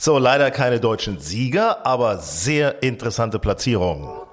[0.00, 4.27] So, leider keine deutschen Sieger, aber sehr interessante Platzierungen.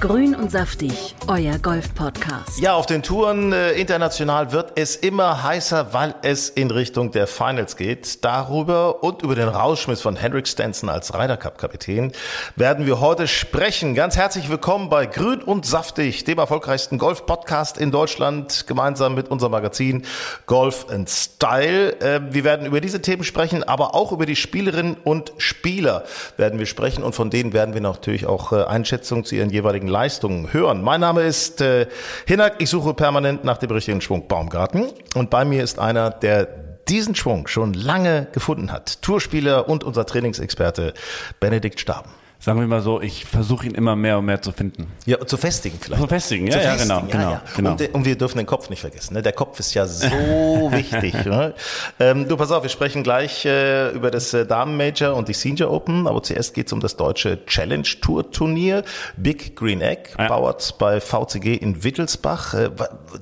[0.00, 2.60] Grün und saftig, euer Golf-Podcast.
[2.60, 7.26] Ja, auf den Touren äh, international wird es immer heißer, weil es in Richtung der
[7.26, 8.22] Finals geht.
[8.22, 12.12] Darüber und über den Rauschmiss von Henrik Stenson als Ryder Cup Kapitän
[12.56, 13.94] werden wir heute sprechen.
[13.94, 19.52] Ganz herzlich willkommen bei Grün und saftig, dem erfolgreichsten Golf-Podcast in Deutschland, gemeinsam mit unserem
[19.52, 20.02] Magazin
[20.44, 21.98] Golf and Style.
[22.00, 26.04] Äh, wir werden über diese Themen sprechen, aber auch über die Spielerinnen und Spieler
[26.36, 29.85] werden wir sprechen und von denen werden wir natürlich auch äh, Einschätzungen zu ihren jeweiligen
[29.88, 30.82] Leistungen hören.
[30.82, 31.86] Mein Name ist äh,
[32.26, 32.54] Hinak.
[32.58, 34.92] Ich suche permanent nach dem richtigen Schwung Baumgarten.
[35.14, 36.44] Und bei mir ist einer, der
[36.88, 39.02] diesen Schwung schon lange gefunden hat.
[39.02, 40.94] Tourspieler und unser Trainingsexperte
[41.40, 42.10] Benedikt Staben.
[42.38, 44.86] Sagen wir mal so, ich versuche ihn immer mehr und mehr zu finden.
[45.06, 46.02] Ja, zu festigen vielleicht.
[46.02, 46.88] Zu festigen, ja, zu ja, festigen.
[46.88, 47.42] genau, genau, ja.
[47.56, 47.70] genau.
[47.72, 49.14] Und, und, wir dürfen den Kopf nicht vergessen.
[49.14, 49.22] Ne?
[49.22, 50.06] Der Kopf ist ja so
[50.70, 51.14] wichtig.
[51.24, 51.54] Ne?
[51.98, 55.70] Ähm, du, pass auf, wir sprechen gleich äh, über das äh, Damen-Major und die Senior
[55.72, 58.84] Open, aber zuerst geht es um das deutsche Challenge Tour Turnier.
[59.16, 60.28] Big Green Egg, Ja.
[60.28, 62.54] bauert bei VCG in Wittelsbach.
[62.54, 62.70] Äh,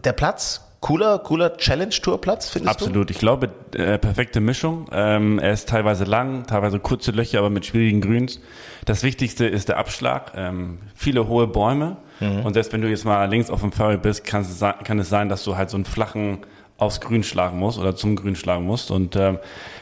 [0.05, 2.85] der Platz, cooler, cooler Challenge-Tour-Platz, findest du?
[2.85, 3.11] Absolut.
[3.11, 4.87] Ich glaube, äh, perfekte Mischung.
[4.93, 8.39] Ähm, er ist teilweise lang, teilweise kurze Löcher, aber mit schwierigen Grüns.
[8.85, 10.33] Das Wichtigste ist der Abschlag.
[10.37, 11.97] Ähm, viele hohe Bäume.
[12.21, 14.99] Und selbst wenn du jetzt mal links auf dem Fairway bist, kann es, sein, kann
[15.01, 16.39] es sein, dass du halt so einen flachen
[16.77, 18.91] aufs Grün schlagen musst oder zum Grün schlagen musst.
[18.91, 19.39] Und ähm,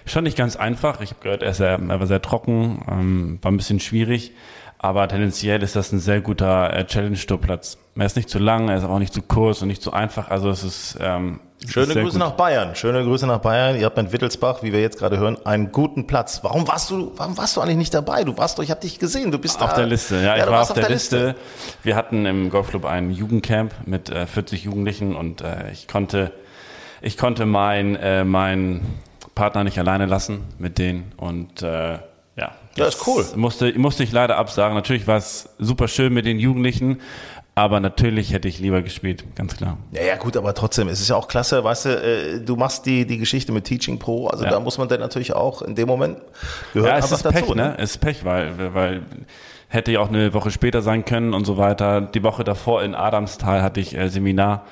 [0.06, 1.00] schon nicht ganz einfach.
[1.00, 4.32] Ich habe gehört, er, ist sehr, er war sehr trocken, ähm, war ein bisschen schwierig.
[4.82, 7.78] Aber tendenziell ist das ein sehr guter äh, Challenge-Tour-Platz.
[7.94, 10.28] Er ist nicht zu lang, er ist auch nicht zu kurz und nicht zu einfach.
[10.28, 11.38] Also es ist ähm,
[11.68, 12.18] Schöne ist Grüße gut.
[12.18, 12.74] nach Bayern.
[12.74, 13.78] Schöne Grüße nach Bayern.
[13.78, 16.40] Ihr habt in Wittelsbach, wie wir jetzt gerade hören, einen guten Platz.
[16.42, 18.24] Warum warst du, warum warst du eigentlich nicht dabei?
[18.24, 19.30] Du warst doch, ich habe dich gesehen.
[19.30, 21.36] Du bist Auf da, der Liste, ja, ich du war warst auf der Liste.
[21.84, 26.32] Wir hatten im Golfclub ein Jugendcamp mit äh, 40 Jugendlichen und äh, ich konnte,
[27.00, 28.80] ich konnte meinen äh, mein
[29.36, 31.98] Partner nicht alleine lassen mit denen und äh,
[32.36, 33.24] ja, Ja, ist cool.
[33.36, 34.74] Musste, musste ich leider absagen.
[34.74, 37.00] Natürlich war es super schön mit den Jugendlichen,
[37.54, 39.76] aber natürlich hätte ich lieber gespielt, ganz klar.
[39.92, 42.86] Ja, ja, gut, aber trotzdem, es ist ja auch klasse, weißt du, äh, du machst
[42.86, 44.50] die, die Geschichte mit Teaching Pro, also Ja.
[44.50, 46.16] da muss man dann natürlich auch in dem Moment
[46.72, 47.34] gehört Ja, es ist dazu.
[47.44, 47.74] Pech, ne?
[47.78, 49.02] Es ist Pech, weil, weil
[49.72, 52.00] hätte ja auch eine Woche später sein können und so weiter.
[52.02, 54.64] Die Woche davor in Adamstal hatte ich äh, Seminar.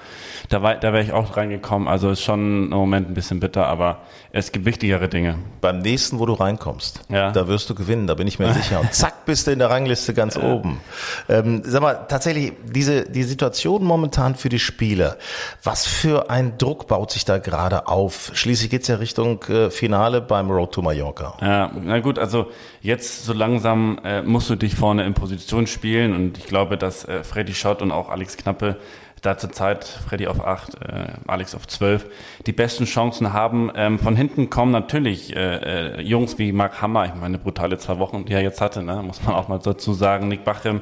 [0.48, 1.86] Da, war, da wäre ich auch reingekommen.
[1.88, 3.98] Also ist schon im Moment ein bisschen bitter, aber
[4.32, 5.36] es gibt wichtigere Dinge.
[5.60, 7.30] Beim nächsten, wo du reinkommst, Ja.
[7.30, 8.80] da wirst du gewinnen, da bin ich mir sicher.
[8.80, 10.80] Und zack, bist du in der Rangliste ganz oben.
[11.28, 15.16] Ähm, sag mal, tatsächlich, diese, die Situation momentan für die Spieler,
[15.62, 18.30] was für ein Druck baut sich da gerade auf?
[18.34, 21.34] Schließlich geht's ja Richtung äh, Finale beim Road to Mallorca.
[21.40, 22.50] Ja, na gut, also
[22.82, 27.04] jetzt so langsam äh, musst du dich vorne in Position spielen und ich glaube, dass
[27.04, 28.76] äh, Freddy Schott und auch Alex Knappe
[29.22, 32.06] da zur Zeit, Freddy auf 8, äh, Alex auf 12,
[32.46, 33.70] die besten Chancen haben.
[33.76, 38.00] Ähm, von hinten kommen natürlich äh, äh, Jungs wie Mark Hammer, ich meine, brutale zwei
[38.00, 40.80] Wochen, die er jetzt hatte, ne, muss man auch mal dazu sagen, Nick Bachem.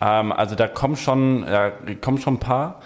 [0.00, 2.80] Ähm, also da kommen schon, ja, kommen schon ein paar.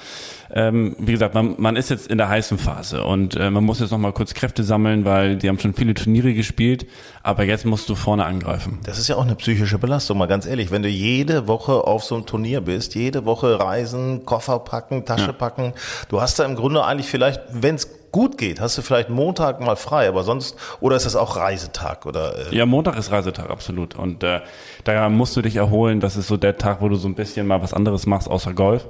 [0.53, 3.81] Ähm, wie gesagt, man, man ist jetzt in der heißen Phase und äh, man muss
[3.81, 6.87] jetzt noch mal kurz Kräfte sammeln, weil die haben schon viele Turniere gespielt,
[7.23, 8.79] aber jetzt musst du vorne angreifen.
[8.85, 10.71] Das ist ja auch eine psychische Belastung, mal ganz ehrlich.
[10.71, 15.33] Wenn du jede Woche auf so einem Turnier bist, jede Woche reisen, Koffer packen, Tasche
[15.33, 15.75] packen,
[16.09, 19.61] du hast da im Grunde eigentlich vielleicht, wenn es gut geht, hast du vielleicht Montag
[19.61, 22.53] mal frei, aber sonst, oder ist das auch Reisetag oder?
[22.53, 23.95] Äh, Ja, Montag ist Reisetag, absolut.
[23.97, 24.41] Und äh,
[24.85, 26.01] da musst du dich erholen.
[26.01, 28.55] Das ist so der Tag, wo du so ein bisschen mal was anderes machst außer
[28.55, 28.89] Golf.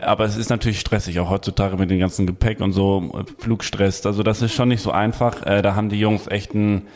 [0.00, 4.04] Aber es ist natürlich stressig, auch heutzutage mit dem ganzen Gepäck und so, Flugstress.
[4.06, 5.44] Also das ist schon nicht so einfach.
[5.46, 6.86] Äh, da haben die Jungs echt ein,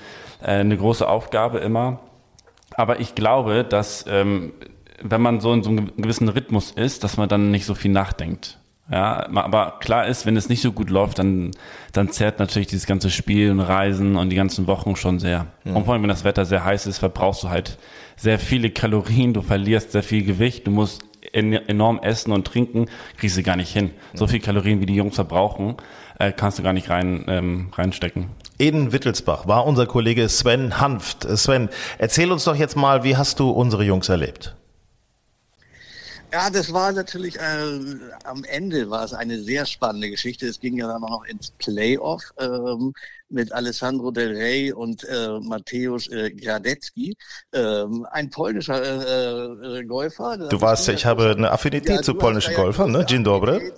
[0.43, 2.01] äh, eine große Aufgabe immer.
[2.75, 4.53] Aber ich glaube, dass ähm,
[5.03, 7.91] wenn man so in so einem gewissen Rhythmus ist, dass man dann nicht so viel
[7.91, 8.59] nachdenkt.
[8.91, 11.53] Ja, aber klar ist, wenn es nicht so gut läuft, dann,
[11.93, 15.47] dann zerrt natürlich dieses ganze Spiel und Reisen und die ganzen Wochen schon sehr.
[15.65, 17.79] Und vor allem, wenn das Wetter sehr heiß ist, verbrauchst du halt
[18.17, 21.03] sehr viele Kalorien, du verlierst sehr viel Gewicht, du musst
[21.33, 23.91] en enorm essen und trinken, kriegst du gar nicht hin.
[24.15, 25.77] So viel Kalorien, wie die Jungs verbrauchen,
[26.19, 28.27] äh, kannst du gar nicht rein, ähm, reinstecken.
[28.59, 31.25] In Wittelsbach war unser Kollege Sven Hanft.
[31.25, 34.57] Äh, Sven, erzähl uns doch jetzt mal, wie hast du unsere Jungs erlebt?
[36.33, 37.41] Ja, das war natürlich, äh,
[38.25, 40.47] am Ende war es eine sehr spannende Geschichte.
[40.47, 42.93] Es ging ja dann noch ins Playoff ähm,
[43.29, 47.17] mit Alessandro Del Rey und äh, Mateusz äh, Gradecki,
[47.53, 50.37] ähm, ein polnischer äh, äh, Golfer.
[50.37, 53.05] Du weißt ja, ich habe eine Affinität ja, zu polnischen ja Golfern, ne?
[53.07, 53.57] Dzień dobry.
[53.57, 53.71] Äh,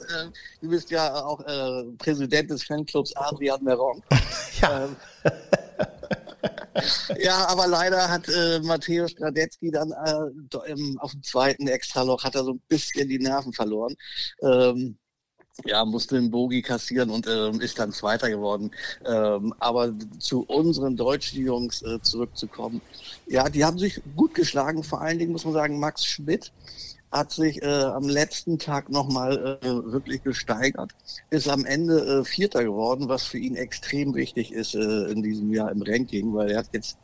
[0.60, 4.02] du bist ja auch äh, Präsident des Fanclubs Adrian Meron.
[4.60, 4.84] ja.
[4.84, 4.96] Ähm,
[7.18, 12.34] ja, aber leider hat äh, Matthäus Gradetzky dann äh, im, auf dem zweiten Extraloch hat
[12.34, 13.94] er so ein bisschen die Nerven verloren.
[14.42, 14.96] Ähm,
[15.64, 18.70] ja, musste einen Bogi kassieren und ähm, ist dann Zweiter geworden.
[19.04, 22.80] Ähm, aber zu unseren deutschen Jungs äh, zurückzukommen,
[23.26, 24.82] ja, die haben sich gut geschlagen.
[24.82, 26.52] Vor allen Dingen muss man sagen, Max Schmidt
[27.12, 30.92] hat sich äh, am letzten Tag nochmal äh, wirklich gesteigert,
[31.30, 35.52] ist am Ende äh, Vierter geworden, was für ihn extrem wichtig ist äh, in diesem
[35.52, 36.96] Jahr im Ranking, weil er hat jetzt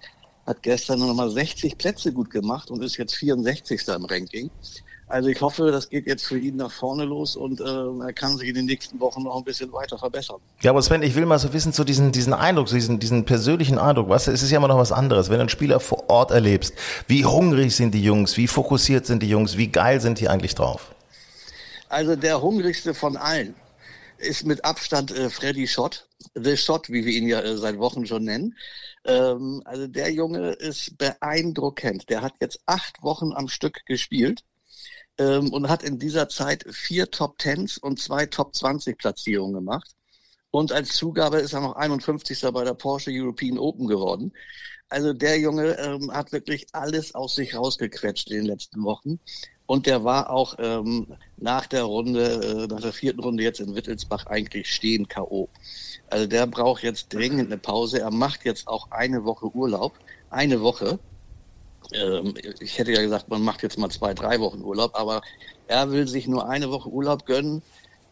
[0.46, 3.86] hat gestern nochmal 60 Plätze gut gemacht und ist jetzt 64.
[3.88, 4.50] im Ranking.
[5.08, 8.36] Also ich hoffe, das geht jetzt für ihn nach vorne los und äh, er kann
[8.36, 10.36] sich in den nächsten Wochen noch ein bisschen weiter verbessern.
[10.60, 13.24] Ja, aber Sven, ich will mal so wissen, so diesen, diesen Eindruck, so diesen, diesen
[13.24, 16.10] persönlichen Eindruck, was, es ist ja immer noch was anderes, wenn du einen Spieler vor
[16.10, 16.74] Ort erlebst.
[17.06, 20.54] Wie hungrig sind die Jungs, wie fokussiert sind die Jungs, wie geil sind die eigentlich
[20.54, 20.94] drauf?
[21.88, 23.54] Also der hungrigste von allen
[24.18, 28.04] ist mit Abstand äh, Freddy Schott, The Shot, wie wir ihn ja äh, seit Wochen
[28.04, 28.56] schon nennen.
[29.06, 32.10] Ähm, also der Junge ist beeindruckend.
[32.10, 34.44] Der hat jetzt acht Wochen am Stück gespielt
[35.18, 39.90] ähm, und hat in dieser Zeit vier Top Tens und zwei Top 20 Platzierungen gemacht.
[40.50, 42.40] Und als Zugabe ist er noch 51.
[42.52, 44.32] bei der Porsche European Open geworden.
[44.88, 49.20] Also der Junge ähm, hat wirklich alles aus sich rausgequetscht in den letzten Wochen.
[49.66, 53.74] Und der war auch ähm, nach der Runde, äh, nach der vierten Runde jetzt in
[53.74, 55.50] Wittelsbach eigentlich stehen K.O.
[56.08, 58.00] Also der braucht jetzt dringend eine Pause.
[58.00, 59.92] Er macht jetzt auch eine Woche Urlaub.
[60.30, 60.98] Eine Woche
[62.60, 65.20] ich hätte ja gesagt, man macht jetzt mal zwei, drei Wochen Urlaub, aber
[65.66, 67.62] er will sich nur eine Woche Urlaub gönnen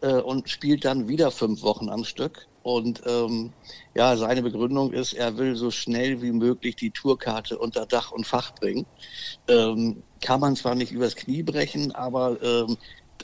[0.00, 2.46] äh, und spielt dann wieder fünf Wochen am Stück.
[2.62, 3.54] Und ähm,
[3.94, 8.26] ja, seine Begründung ist, er will so schnell wie möglich die Tourkarte unter Dach und
[8.26, 8.86] Fach bringen.
[9.48, 12.76] Ähm, kann man zwar nicht übers Knie brechen, aber ähm,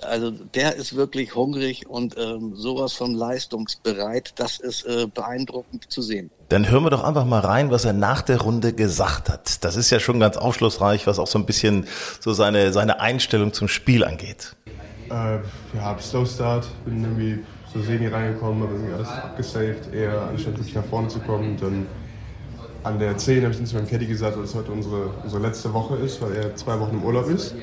[0.05, 4.33] also der ist wirklich hungrig und ähm, sowas von leistungsbereit.
[4.37, 6.31] Das ist äh, beeindruckend zu sehen.
[6.49, 9.65] Dann hören wir doch einfach mal rein, was er nach der Runde gesagt hat.
[9.65, 11.87] Das ist ja schon ganz aufschlussreich, was auch so ein bisschen
[12.21, 14.55] so seine, seine Einstellung zum Spiel angeht.
[15.11, 15.39] Äh,
[15.75, 20.75] ja, Slow Start, bin irgendwie so semi reingekommen, habe irgendwie alles abgesaved, eher anstatt wirklich
[20.75, 21.57] nach vorne zu kommen.
[21.59, 21.87] Dann
[22.83, 25.43] an der 10 habe ich dann zu meinem Caddy gesagt, dass es heute unsere, unsere
[25.43, 27.55] letzte Woche ist, weil er zwei Wochen im Urlaub ist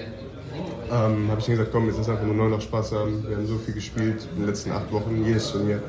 [0.91, 3.25] ähm, habe ich dann gesagt, komm, jetzt ist einfach nur neu noch Spaß haben.
[3.27, 5.81] Wir haben so viel gespielt in den letzten acht Wochen, jedes Turnier.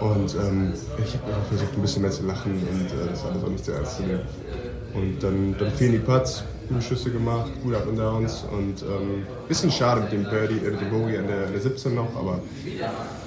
[0.00, 3.44] Und ähm, ich habe einfach versucht, ein bisschen mehr zu lachen und äh, das alles
[3.44, 4.22] auch nicht sehr ernst zu nehmen.
[4.94, 9.26] Und dann, dann fehlen die Putts, gute Schüsse gemacht, gute Up and Downs und ähm,
[9.48, 12.40] bisschen schade mit dem Birdie, äh, mit dem Bogey an der, der 17 noch, aber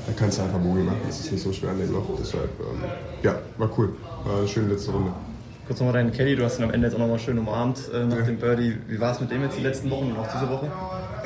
[0.05, 2.09] da kannst du einfach Bogey machen, das ist nicht so schwer an dem Loch.
[2.19, 2.83] Deshalb, ähm,
[3.23, 3.95] ja, war cool,
[4.25, 5.11] war eine schöne letzte Runde.
[5.67, 8.05] Kurz nochmal deinen Caddy, du hast ihn am Ende jetzt auch nochmal schön umarmt äh,
[8.05, 8.21] nach ja.
[8.21, 8.77] dem Birdie.
[8.87, 10.71] Wie war es mit dem jetzt die letzten Wochen und auch diese Woche?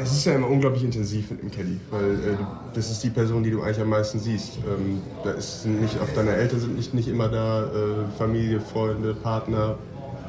[0.02, 2.38] Es ist ja immer unglaublich intensiv mit dem Caddy, weil äh,
[2.74, 4.60] das ist die Person, die du eigentlich am meisten siehst.
[4.60, 7.68] Ähm, da ist nicht, auch deine Eltern sind nicht, nicht immer da, äh,
[8.18, 9.76] Familie, Freunde, Partner.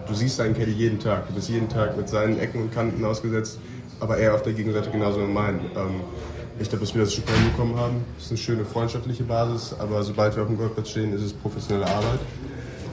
[0.09, 1.29] Du siehst deinen Caddy jeden Tag.
[1.29, 3.61] Du bist jeden Tag mit seinen Ecken und Kanten ausgesetzt,
[4.01, 5.61] aber er auf der Gegenseite genauso wie meinen.
[5.77, 6.01] Ähm,
[6.59, 8.05] ich glaube, dass wir das super hinbekommen haben.
[8.19, 11.33] Es ist eine schöne freundschaftliche Basis, aber sobald wir auf dem Golfplatz stehen, ist es
[11.33, 12.19] professionelle Arbeit.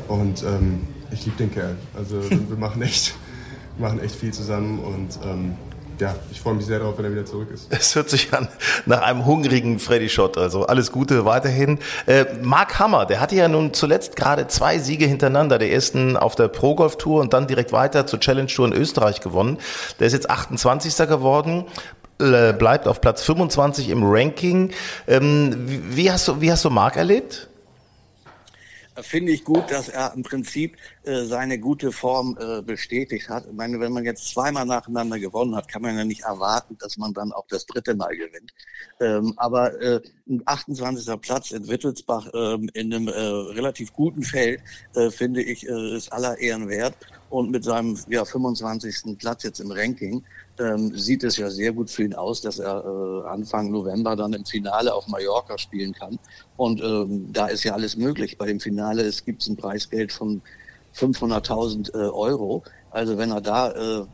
[0.07, 1.75] Und ähm, ich liebe den Kerl.
[1.95, 3.15] Also wir machen echt,
[3.77, 5.55] machen echt viel zusammen und ähm,
[5.99, 7.67] ja, ich freue mich sehr darauf, wenn er wieder zurück ist.
[7.69, 8.47] Es hört sich an
[8.85, 10.37] nach einem hungrigen Freddy Schott.
[10.37, 11.79] Also alles Gute weiterhin.
[12.05, 15.57] Äh, Mark Hammer, der hatte ja nun zuletzt gerade zwei Siege hintereinander.
[15.57, 18.73] Der ersten auf der Pro Golf Tour und dann direkt weiter zur Challenge Tour in
[18.73, 19.57] Österreich gewonnen.
[19.99, 20.95] Der ist jetzt 28.
[21.07, 21.65] geworden
[22.19, 24.71] äh, bleibt auf Platz 25 im Ranking.
[25.07, 27.47] Ähm, wie, hast du, wie hast du Mark erlebt?
[29.01, 33.45] Finde ich gut, dass er im Prinzip äh, seine gute Form äh, bestätigt hat.
[33.45, 36.97] Ich meine, wenn man jetzt zweimal nacheinander gewonnen hat, kann man ja nicht erwarten, dass
[36.97, 38.53] man dann auch das dritte Mal gewinnt.
[38.99, 41.21] Ähm, aber äh, ein 28.
[41.21, 44.61] Platz in Wittelsbach ähm, in einem äh, relativ guten Feld,
[44.95, 46.95] äh, finde ich, äh, ist aller Ehren wert.
[47.29, 49.17] Und mit seinem ja, 25.
[49.17, 50.23] Platz jetzt im Ranking
[50.59, 54.33] ähm, sieht es ja sehr gut für ihn aus, dass er äh, Anfang November dann
[54.33, 56.17] im Finale auf Mallorca spielen kann.
[56.55, 58.37] Und ähm, da ist ja alles möglich.
[58.37, 60.41] Bei dem Finale es gibt ein Preisgeld von
[60.95, 62.63] 500.000 äh, Euro.
[62.91, 64.05] Also wenn er da äh,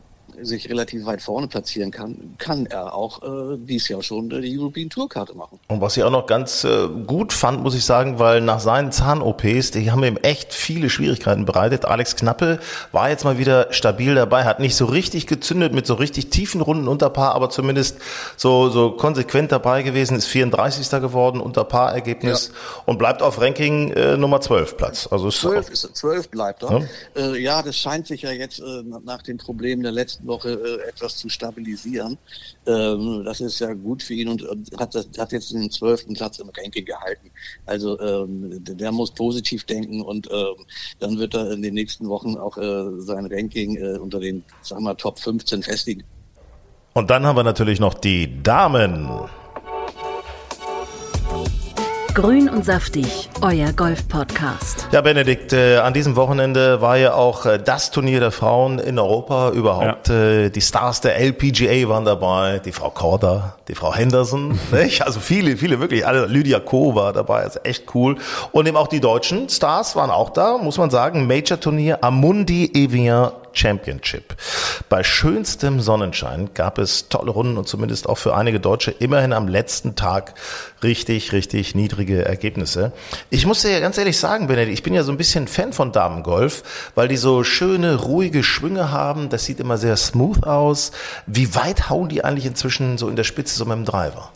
[0.42, 4.90] sich relativ weit vorne platzieren kann, kann er auch äh, dies Jahr schon die European
[4.90, 5.58] Tourkarte machen.
[5.68, 8.92] Und was ich auch noch ganz äh, gut fand, muss ich sagen, weil nach seinen
[8.92, 11.84] Zahn-OPs, die haben ihm echt viele Schwierigkeiten bereitet.
[11.84, 12.58] Alex Knappe
[12.92, 16.60] war jetzt mal wieder stabil dabei, hat nicht so richtig gezündet mit so richtig tiefen
[16.60, 17.98] Runden unter Paar, aber zumindest
[18.36, 21.00] so, so konsequent dabei gewesen, ist 34.
[21.00, 22.82] geworden unter Paar-Ergebnis ja.
[22.86, 25.08] und bleibt auf Ranking äh, Nummer 12 Platz.
[25.10, 26.70] Also 12, ist, 12 bleibt er.
[26.70, 26.86] Ja?
[27.22, 30.88] Äh, ja, das scheint sich ja jetzt äh, nach den Problemen der letzten Woche äh,
[30.88, 32.18] etwas zu stabilisieren.
[32.66, 34.46] Ähm, das ist ja gut für ihn und
[34.78, 37.30] hat, hat jetzt den zwölften Platz im Ranking gehalten.
[37.66, 40.64] Also ähm, der muss positiv denken und ähm,
[40.98, 44.84] dann wird er in den nächsten Wochen auch äh, sein Ranking äh, unter den, sagen
[44.84, 46.04] wir, Top 15 festigen.
[46.94, 49.08] Und dann haben wir natürlich noch die Damen.
[52.14, 54.86] Grün und saftig, euer Golf-Podcast.
[54.92, 59.00] Ja, Benedikt, äh, an diesem Wochenende war ja auch äh, das Turnier der Frauen in
[59.00, 60.06] Europa überhaupt.
[60.10, 60.44] Ja.
[60.44, 65.02] Äh, die Stars der LPGA waren dabei, die Frau Korda, die Frau Henderson, nicht?
[65.02, 68.16] also viele, viele wirklich, alle, Lydia Ko war dabei, also echt cool.
[68.52, 71.26] Und eben auch die deutschen Stars waren auch da, muss man sagen.
[71.26, 74.36] Major-Turnier Amundi Evian Championship.
[74.88, 79.48] Bei schönstem Sonnenschein gab es tolle Runden und zumindest auch für einige Deutsche immerhin am
[79.48, 80.34] letzten Tag
[80.82, 82.92] richtig, richtig niedrige Ergebnisse.
[83.30, 85.72] Ich muss dir ja ganz ehrlich sagen, Benedikt, ich bin ja so ein bisschen Fan
[85.72, 86.62] von Damengolf,
[86.94, 89.28] weil die so schöne, ruhige Schwünge haben.
[89.28, 90.92] Das sieht immer sehr smooth aus.
[91.26, 94.30] Wie weit hauen die eigentlich inzwischen so in der Spitze so mit dem Driver?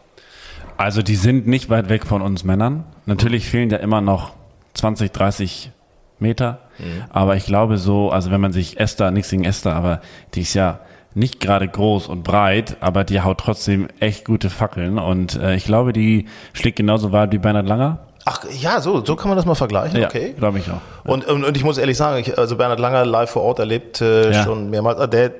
[0.76, 2.84] Also die sind nicht weit weg von uns Männern.
[3.04, 4.32] Natürlich fehlen ja immer noch
[4.74, 5.72] 20, 30
[6.20, 6.58] Meter.
[6.78, 7.04] Mhm.
[7.10, 10.00] Aber ich glaube so, also wenn man sich Esther, nichts gegen Esther, aber
[10.34, 10.80] die ist ja
[11.14, 14.98] nicht gerade groß und breit, aber die haut trotzdem echt gute Fackeln.
[14.98, 17.98] Und äh, ich glaube, die schlägt genauso weit wie Bernhard Langer.
[18.24, 20.34] Ach ja, so, so kann man das mal vergleichen, ja, okay.
[20.36, 20.74] glaube ich auch.
[20.74, 21.12] Ja.
[21.12, 24.00] Und, und, und ich muss ehrlich sagen, ich, also Bernhard Langer live vor Ort erlebt
[24.02, 24.44] äh, ja.
[24.44, 25.00] schon mehrmals.
[25.00, 25.32] Äh, der,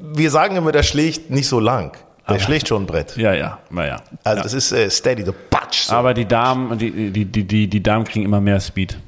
[0.00, 1.92] wir sagen immer, der schlägt nicht so lang.
[2.28, 3.16] Der aber, schlägt schon ein Brett.
[3.16, 3.96] Ja, ja, naja.
[4.22, 5.86] Also das ist äh, steady, the batsch.
[5.86, 5.94] So.
[5.94, 8.98] Aber die Damen, die, die, die, die Damen kriegen immer mehr Speed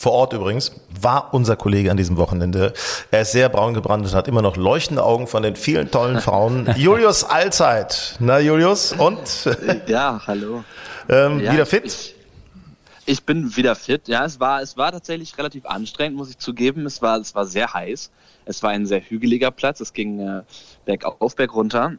[0.00, 2.72] vor Ort übrigens, war unser Kollege an diesem Wochenende.
[3.10, 6.20] Er ist sehr braun gebrannt und hat immer noch leuchtende Augen von den vielen tollen
[6.22, 6.74] Frauen.
[6.78, 8.16] Julius Allzeit.
[8.18, 9.18] Na, Julius, und?
[9.88, 10.64] Ja, hallo.
[11.10, 11.84] Ähm, ja, wieder fit?
[11.84, 12.14] Ich,
[13.04, 14.08] ich, bin wieder fit.
[14.08, 16.86] Ja, es war, es war tatsächlich relativ anstrengend, muss ich zugeben.
[16.86, 18.10] Es war, es war sehr heiß.
[18.46, 19.80] Es war ein sehr hügeliger Platz.
[19.80, 20.40] Es ging äh,
[20.86, 21.98] bergauf, bergunter.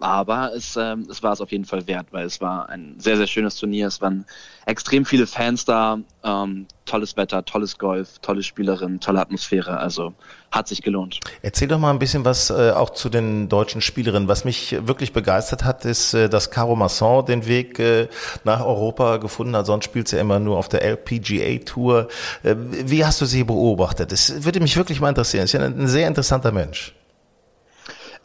[0.00, 3.16] Aber es, ähm, es war es auf jeden Fall wert, weil es war ein sehr,
[3.16, 3.88] sehr schönes Turnier.
[3.88, 4.24] Es waren
[4.66, 9.78] extrem viele Fans da, ähm, tolles Wetter, tolles Golf, tolle Spielerin, tolle Atmosphäre.
[9.78, 10.14] Also
[10.50, 11.20] hat sich gelohnt.
[11.42, 14.28] Erzähl doch mal ein bisschen was äh, auch zu den deutschen Spielerinnen.
[14.28, 18.08] Was mich wirklich begeistert hat, ist, äh, dass Caro Masson den Weg äh,
[18.44, 19.66] nach Europa gefunden hat.
[19.66, 22.08] Sonst spielt sie ja immer nur auf der LPGA Tour.
[22.42, 24.12] Äh, wie hast du sie beobachtet?
[24.12, 25.46] Das würde mich wirklich mal interessieren.
[25.46, 26.94] Sie ist ja ein, ein sehr interessanter Mensch.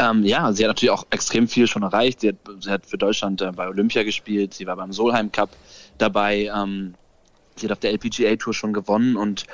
[0.03, 2.21] Ähm, ja, sie hat natürlich auch extrem viel schon erreicht.
[2.21, 5.49] Sie hat, sie hat für Deutschland äh, bei Olympia gespielt, sie war beim Solheim Cup
[5.97, 6.51] dabei.
[6.55, 6.95] Ähm,
[7.55, 9.45] sie hat auf der LPGA Tour schon gewonnen und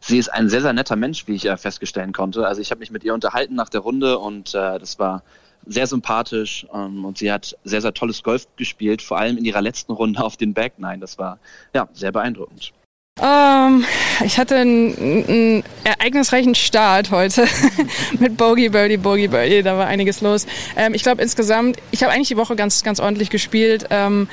[0.00, 2.46] sie ist ein sehr, sehr netter Mensch, wie ich äh, feststellen konnte.
[2.46, 5.22] Also ich habe mich mit ihr unterhalten nach der Runde und äh, das war
[5.66, 9.60] sehr sympathisch ähm, und sie hat sehr, sehr tolles Golf gespielt, vor allem in ihrer
[9.60, 10.98] letzten Runde auf den Back Nine.
[10.98, 11.38] Das war
[11.74, 12.72] ja sehr beeindruckend.
[13.20, 13.84] Ähm,
[14.24, 17.46] ich hatte einen, einen ereignisreichen Start heute
[18.18, 19.62] mit Bogey Birdie, Bogey Birdie.
[19.62, 20.46] Da war einiges los.
[20.76, 23.86] Ähm, ich glaube insgesamt, ich habe eigentlich die Woche ganz, ganz ordentlich gespielt.
[23.90, 24.28] Ähm,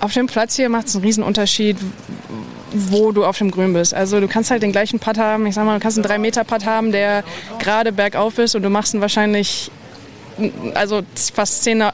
[0.00, 1.76] auf dem Platz hier macht es einen riesen Unterschied,
[2.72, 3.94] wo du auf dem Grün bist.
[3.94, 5.46] Also du kannst halt den gleichen Putt haben.
[5.46, 7.24] Ich sag mal, du kannst einen 3-Meter-Putt haben, der
[7.58, 9.70] gerade bergauf ist und du machst ihn wahrscheinlich
[10.74, 11.02] also
[11.34, 11.84] fast 10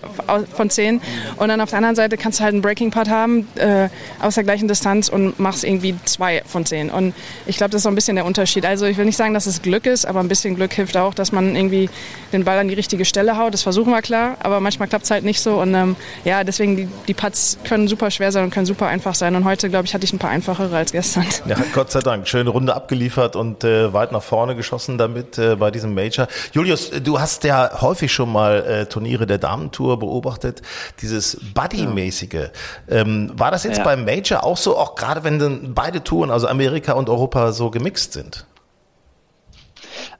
[0.54, 1.00] von 10.
[1.36, 3.88] Und dann auf der anderen Seite kannst du halt einen Breaking Putt haben äh,
[4.20, 6.90] aus der gleichen Distanz und machst irgendwie 2 von 10.
[6.90, 7.14] Und
[7.46, 8.66] ich glaube, das ist so ein bisschen der Unterschied.
[8.66, 11.14] Also ich will nicht sagen, dass es Glück ist, aber ein bisschen Glück hilft auch,
[11.14, 11.88] dass man irgendwie
[12.32, 13.54] den Ball an die richtige Stelle haut.
[13.54, 15.60] Das versuchen wir klar, aber manchmal klappt es halt nicht so.
[15.60, 19.14] Und ähm, ja, deswegen die, die Putts können super schwer sein und können super einfach
[19.14, 19.34] sein.
[19.34, 21.24] Und heute, glaube ich, hatte ich ein paar einfachere als gestern.
[21.46, 22.26] Ja, Gott sei Dank.
[22.26, 26.26] Schöne Runde abgeliefert und äh, weit nach vorne geschossen damit äh, bei diesem Major.
[26.52, 30.60] Julius, du hast ja häufig schon mal äh, Turniere der Damentour beobachtet,
[31.00, 32.50] dieses Buddy-mäßige.
[32.88, 36.46] Ähm, war das jetzt beim Major auch so, auch gerade wenn dann beide Touren, also
[36.46, 38.46] Amerika und Europa, so gemixt sind?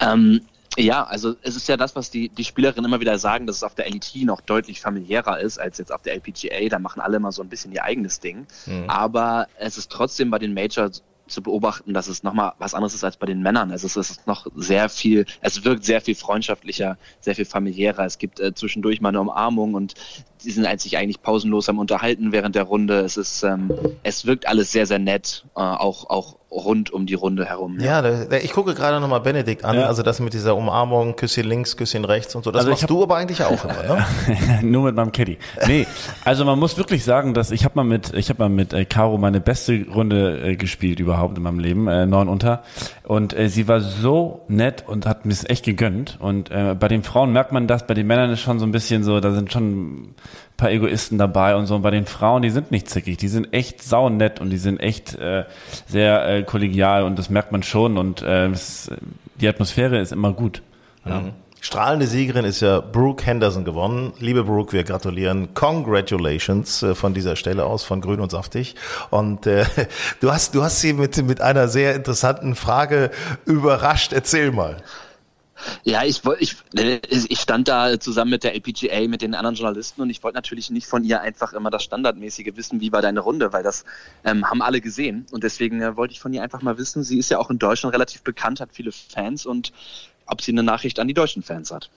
[0.01, 0.41] Ähm,
[0.77, 3.63] ja, also es ist ja das, was die, die Spielerinnen immer wieder sagen, dass es
[3.63, 6.69] auf der LET noch deutlich familiärer ist als jetzt auf der LPGA.
[6.69, 8.47] Da machen alle immer so ein bisschen ihr eigenes Ding.
[8.67, 8.91] Mhm.
[8.91, 13.05] Aber es ist trotzdem bei den Majors zu beobachten, dass es nochmal was anderes ist
[13.05, 13.71] als bei den Männern.
[13.71, 18.05] Also es ist noch sehr viel, es wirkt sehr viel freundschaftlicher, sehr viel familiärer.
[18.05, 19.95] Es gibt äh, zwischendurch mal eine Umarmung und
[20.45, 23.01] die sind sich eigentlich pausenlos am Unterhalten während der Runde.
[23.01, 27.15] Es ist, ähm, es wirkt alles sehr, sehr nett, äh, auch, auch rund um die
[27.15, 27.79] Runde herum.
[27.81, 29.87] Ja, da, ich gucke gerade nochmal Benedikt an, ja.
[29.87, 32.51] also das mit dieser Umarmung, Küsschen links, Küsschen rechts und so.
[32.51, 34.07] Das also machst hab, du aber eigentlich auch immer, ne?
[34.63, 35.39] Nur mit meinem Caddy.
[35.67, 35.87] Nee,
[36.25, 38.85] also man muss wirklich sagen, dass ich habe mal mit, ich habe mal mit äh,
[38.85, 42.63] Caro meine beste Runde äh, gespielt überhaupt in meinem Leben, äh, neun unter.
[43.03, 46.19] Und äh, sie war so nett und hat mir es echt gegönnt.
[46.21, 48.73] Und äh, bei den Frauen merkt man das, bei den Männern ist schon so ein
[48.73, 50.15] bisschen so, da sind schon
[50.57, 51.77] paar Egoisten dabei und so.
[51.77, 54.81] Und bei den Frauen, die sind nicht zickig, die sind echt saunett und die sind
[54.81, 55.45] echt äh,
[55.87, 58.91] sehr äh, kollegial und das merkt man schon und äh, es,
[59.41, 60.63] die Atmosphäre ist immer gut.
[61.05, 61.21] Ja.
[61.21, 61.33] Mhm.
[61.65, 64.13] Strahlende Siegerin ist ja Brooke Henderson gewonnen.
[64.19, 65.55] Liebe Brooke, wir gratulieren.
[65.55, 68.75] Congratulations äh, von dieser Stelle aus von Grün und Saftig.
[69.09, 69.65] Und äh,
[70.21, 73.11] du hast du hast sie mit mit einer sehr interessanten Frage
[73.47, 74.13] überrascht.
[74.13, 74.77] Erzähl mal.
[75.85, 80.11] Ja, ich, ich, ich stand da zusammen mit der LPGA, mit den anderen Journalisten und
[80.11, 83.53] ich wollte natürlich nicht von ihr einfach immer das Standardmäßige wissen, wie war deine Runde,
[83.53, 83.85] weil das
[84.25, 87.19] ähm, haben alle gesehen und deswegen äh, wollte ich von ihr einfach mal wissen, sie
[87.19, 89.73] ist ja auch in Deutschland relativ bekannt, hat viele Fans und
[90.27, 91.91] ob sie eine Nachricht an die deutschen Fans hat.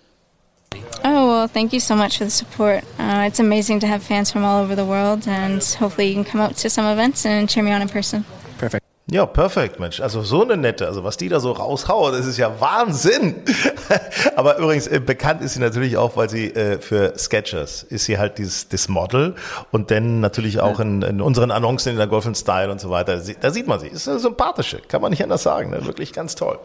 [1.03, 2.83] Oh, well, thank you so much for the support.
[2.99, 6.25] Uh, it's amazing to have fans from all over the world and hopefully you can
[6.25, 8.25] come out to some events and cheer me on in person.
[9.09, 10.01] Ja, perfekt, Mensch.
[10.01, 13.35] Also so eine nette, also was die da so raushauen, das ist ja Wahnsinn.
[14.35, 18.17] Aber übrigens, äh, bekannt ist sie natürlich auch, weil sie äh, für Sketchers ist sie
[18.17, 19.35] halt dieses das Model
[19.71, 23.21] und dann natürlich auch in, in unseren Annoncen in der Golf Style und so weiter.
[23.39, 23.87] Da sieht man sie.
[23.87, 25.69] Ist eine sympathische, kann man nicht anders sagen.
[25.69, 25.85] Ne?
[25.85, 26.59] Wirklich ganz toll.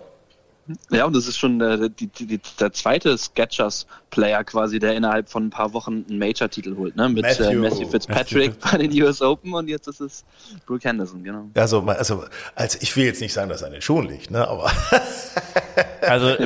[0.91, 5.47] Ja, und das ist schon äh, die, die, der zweite Sketchers-Player quasi, der innerhalb von
[5.47, 7.09] ein paar Wochen einen Major-Titel holt, ne?
[7.09, 8.71] Mit Matthew, äh, Matthew Fitzpatrick Matthew.
[8.71, 10.25] bei den US Open und jetzt ist es
[10.67, 11.49] Brooke Henderson, genau.
[11.55, 14.47] Also, also, also ich will jetzt nicht sagen, dass er an den Schuhen liegt, ne?
[14.47, 14.71] Aber
[16.03, 16.37] also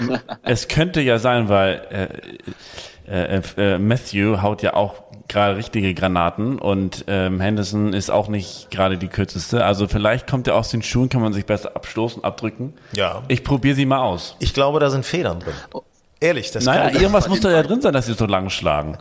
[0.43, 6.59] es könnte ja sein, weil äh, äh, äh, Matthew haut ja auch gerade richtige Granaten
[6.59, 9.65] und ähm, Henderson ist auch nicht gerade die kürzeste.
[9.65, 12.75] Also vielleicht kommt er aus den Schuhen, kann man sich besser abstoßen, abdrücken.
[12.93, 13.23] Ja.
[13.29, 14.37] Ich probiere sie mal aus.
[14.39, 15.55] Ich glaube, da sind Federn drin.
[16.19, 18.97] Ehrlich, das Naja, irgendwas muss da ja drin sein, dass sie so lang schlagen.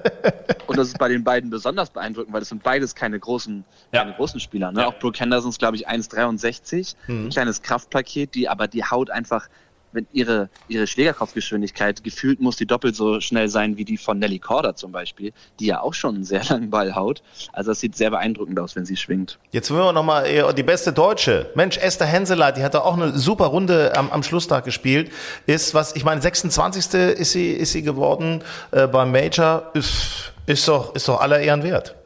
[0.66, 4.02] Und das ist bei den beiden besonders beeindruckend, weil das sind beides keine großen, ja.
[4.02, 4.70] keine großen Spieler.
[4.70, 4.82] Ne?
[4.82, 4.88] Ja.
[4.88, 6.94] Auch Brooke Henderson ist, glaube ich, 1,63.
[7.06, 7.26] Mhm.
[7.26, 9.48] Ein kleines Kraftpaket, die aber die Haut einfach
[9.92, 14.38] wenn ihre, ihre Schlägerkopfgeschwindigkeit gefühlt muss die doppelt so schnell sein wie die von Nelly
[14.38, 17.22] Corder zum Beispiel, die ja auch schon einen sehr langen Ball haut.
[17.52, 19.38] Also das sieht sehr beeindruckend aus, wenn sie schwingt.
[19.50, 21.50] Jetzt wollen wir nochmal äh, die beste Deutsche.
[21.54, 25.10] Mensch, Esther Henseleit, die hat da auch eine super Runde am, am Schlusstag gespielt.
[25.46, 26.94] Ist was, ich meine, 26.
[26.94, 29.70] ist sie, ist sie geworden äh, beim Major.
[29.74, 31.96] Ist, ist doch, ist doch aller Ehren wert.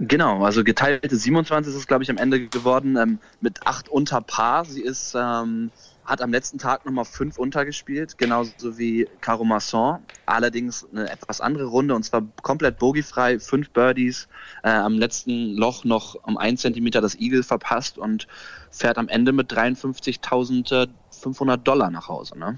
[0.00, 4.20] Genau, also geteilte 27 ist es, glaube ich, am Ende geworden, ähm, mit acht unter
[4.20, 4.64] Paar.
[4.64, 5.72] Sie ist ähm,
[6.08, 9.98] hat am letzten Tag nochmal fünf untergespielt, genauso wie Caro Masson.
[10.24, 14.26] Allerdings eine etwas andere Runde und zwar komplett bogiefrei, fünf Birdies,
[14.62, 18.26] äh, am letzten Loch noch um einen Zentimeter das Eagle verpasst und
[18.70, 22.38] fährt am Ende mit 53.500 Dollar nach Hause.
[22.38, 22.56] Ne?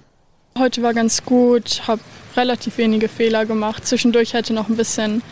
[0.56, 2.02] Heute war ganz gut, habe
[2.36, 3.84] relativ wenige Fehler gemacht.
[3.84, 5.22] Zwischendurch hätte noch ein bisschen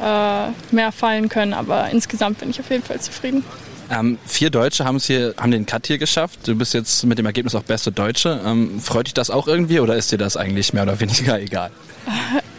[0.00, 3.44] äh, mehr fallen können, aber insgesamt bin ich auf jeden Fall zufrieden.
[3.90, 6.46] Ähm, vier Deutsche haben es hier, haben den Cut hier geschafft.
[6.46, 8.40] Du bist jetzt mit dem Ergebnis auch beste Deutsche.
[8.44, 11.70] Ähm, freut dich das auch irgendwie oder ist dir das eigentlich mehr oder weniger egal?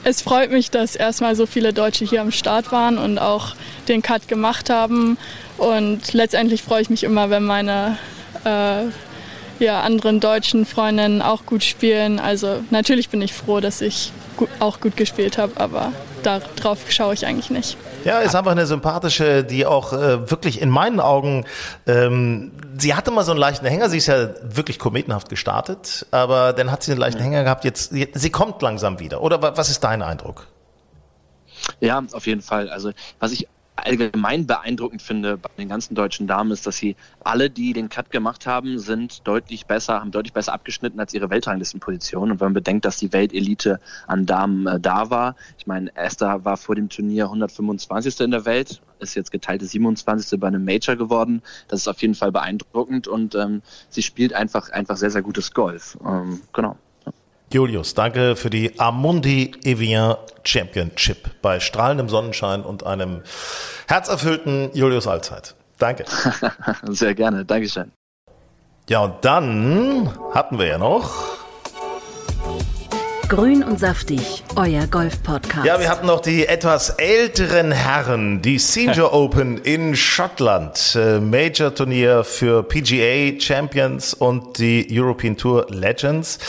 [0.04, 3.56] Es freut mich, dass erstmal so viele Deutsche hier am Start waren und auch
[3.88, 5.17] den Cut gemacht haben.
[5.58, 7.98] Und letztendlich freue ich mich immer, wenn meine
[8.44, 8.84] äh,
[9.63, 12.20] ja, anderen deutschen Freundinnen auch gut spielen.
[12.20, 14.12] Also natürlich bin ich froh, dass ich
[14.60, 17.78] auch gut gespielt habe, aber darauf schaue ich eigentlich nicht.
[18.03, 21.45] Ja, ist einfach eine sympathische, die auch äh, wirklich in meinen Augen,
[21.87, 26.53] ähm, sie hatte mal so einen leichten Hänger, sie ist ja wirklich kometenhaft gestartet, aber
[26.53, 29.21] dann hat sie einen leichten Hänger gehabt, jetzt, sie kommt langsam wieder.
[29.21, 30.47] Oder was ist dein Eindruck?
[31.79, 32.69] Ja, auf jeden Fall.
[32.69, 33.47] Also was ich
[33.86, 38.12] allgemein beeindruckend finde bei den ganzen deutschen Damen ist, dass sie alle, die den Cut
[38.12, 42.32] gemacht haben, sind deutlich besser, haben deutlich besser abgeschnitten als ihre Weltranglistenposition.
[42.32, 46.46] Und wenn man bedenkt, dass die Weltelite an Damen äh, da war, ich meine, Esther
[46.46, 48.20] war vor dem Turnier 125.
[48.22, 50.39] in der Welt, ist jetzt geteilte 27.
[50.39, 51.41] bei einem Major geworden.
[51.67, 55.54] Das ist auf jeden Fall beeindruckend und ähm, sie spielt einfach, einfach sehr, sehr gutes
[55.54, 55.98] Golf.
[56.06, 56.78] Ähm, genau.
[57.53, 63.23] Julius, danke für die Amundi Evian Championship bei strahlendem Sonnenschein und einem
[63.87, 65.55] herzerfüllten Julius Allzeit.
[65.77, 66.05] Danke.
[66.83, 67.91] Sehr gerne, Dankeschön.
[68.89, 71.40] Ja, und dann hatten wir ja noch
[73.32, 75.65] Grün und saftig, euer Golf-Podcast.
[75.65, 80.98] Ja, wir hatten noch die etwas älteren Herren, die Senior Open in Schottland.
[80.98, 86.39] Äh, Major-Turnier für PGA Champions und die European Tour Legends.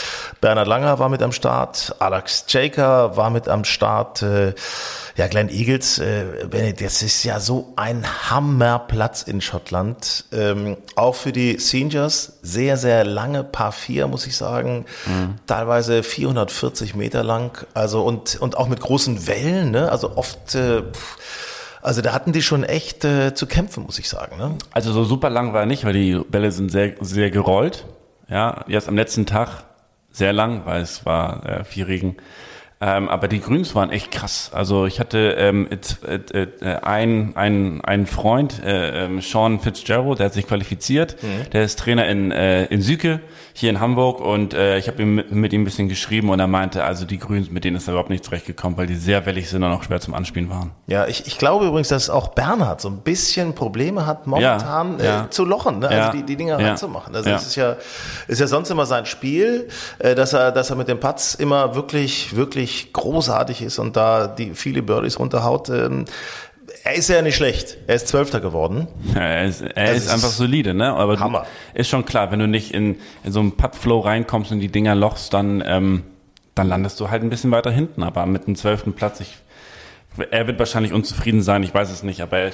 [0.41, 4.21] Bernhard Langer war mit am Start, Alex Jaker war mit am Start.
[4.21, 4.53] Äh,
[5.15, 10.25] ja, Glenn Eagles, äh, Benny, das ist ja so ein Hammerplatz in Schottland.
[10.33, 14.85] Ähm, auch für die Seniors sehr, sehr lange Paar 4, muss ich sagen.
[15.05, 15.35] Mhm.
[15.45, 17.65] Teilweise 440 Meter lang.
[17.73, 19.91] Also und, und auch mit großen Wellen, ne?
[19.91, 20.83] Also oft, äh,
[21.81, 24.37] also da hatten die schon echt äh, zu kämpfen, muss ich sagen.
[24.37, 24.57] Ne?
[24.71, 27.85] Also so super lang war er nicht, weil die Bälle sind sehr, sehr gerollt.
[28.29, 29.65] Ja, jetzt am letzten Tag
[30.09, 32.15] sehr lang, weil es war äh, viel Regen.
[32.79, 34.51] Ähm, aber die Grüns waren echt krass.
[34.53, 35.69] Also ich hatte ähm,
[36.05, 41.15] äh, äh, ein, ein, einen Freund, äh, ähm, Sean Fitzgerald, der hat sich qualifiziert.
[41.23, 41.49] Mhm.
[41.51, 43.21] Der ist Trainer in, äh, in Süke,
[43.53, 44.19] hier in Hamburg.
[44.19, 47.17] Und äh, ich habe mit, mit ihm ein bisschen geschrieben und er meinte, also die
[47.17, 49.83] Grüns, mit denen ist er überhaupt nicht zurechtgekommen, weil die sehr wellig sind und auch
[49.83, 50.71] schwer zum Anspielen waren.
[50.87, 55.05] Ja, ich, ich glaube übrigens, dass auch Bernhard so ein bisschen Probleme hat, momentan ja,
[55.05, 55.23] ja.
[55.25, 55.87] Äh, zu lochen, ne?
[55.87, 56.11] also ja.
[56.11, 56.69] die, die Dinger ja.
[56.69, 57.15] ranzumachen.
[57.15, 57.77] Also das ist ja,
[58.27, 59.67] ist ja sonst immer sein Spiel,
[59.99, 63.95] äh, dass er, dass er mit dem Patz immer wirklich, wirklich wirklich großartig ist und
[63.95, 65.69] da die viele Birdies runterhaut.
[65.69, 66.05] Ähm,
[66.83, 67.77] er ist ja nicht schlecht.
[67.87, 68.87] Er ist Zwölfter geworden.
[69.15, 70.93] Ja, er ist, er also ist einfach solide, ne?
[70.93, 71.45] Aber Hammer.
[71.73, 74.93] Ist schon klar, wenn du nicht in, in so einen Putt-Flow reinkommst und die Dinger
[74.93, 76.03] lochst, dann, ähm,
[76.55, 78.03] dann landest du halt ein bisschen weiter hinten.
[78.03, 79.37] Aber mit dem zwölften Platz, ich,
[80.29, 82.51] er wird wahrscheinlich unzufrieden sein, ich weiß es nicht, aber er